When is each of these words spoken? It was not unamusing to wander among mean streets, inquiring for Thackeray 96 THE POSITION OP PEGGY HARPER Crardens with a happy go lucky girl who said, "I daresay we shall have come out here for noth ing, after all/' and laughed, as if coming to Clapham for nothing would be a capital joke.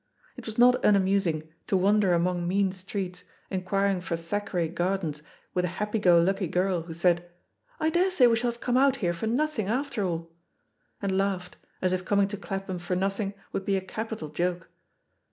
It 0.35 0.47
was 0.47 0.57
not 0.57 0.83
unamusing 0.83 1.47
to 1.67 1.77
wander 1.77 2.13
among 2.13 2.47
mean 2.47 2.71
streets, 2.71 3.23
inquiring 3.51 4.01
for 4.01 4.15
Thackeray 4.17 4.63
96 4.63 4.73
THE 4.73 4.79
POSITION 4.81 4.95
OP 4.95 5.13
PEGGY 5.13 5.21
HARPER 5.21 5.21
Crardens 5.21 5.53
with 5.53 5.65
a 5.65 5.75
happy 5.79 5.99
go 5.99 6.21
lucky 6.23 6.47
girl 6.47 6.81
who 6.87 6.93
said, 6.95 7.29
"I 7.79 7.89
daresay 7.91 8.25
we 8.25 8.35
shall 8.35 8.49
have 8.49 8.59
come 8.61 8.77
out 8.77 8.95
here 8.95 9.13
for 9.13 9.27
noth 9.27 9.59
ing, 9.59 9.67
after 9.67 10.01
all/' 10.01 10.29
and 11.03 11.15
laughed, 11.19 11.57
as 11.83 11.93
if 11.93 12.03
coming 12.03 12.27
to 12.29 12.37
Clapham 12.37 12.79
for 12.79 12.95
nothing 12.95 13.35
would 13.53 13.63
be 13.63 13.77
a 13.77 13.81
capital 13.81 14.29
joke. 14.29 14.71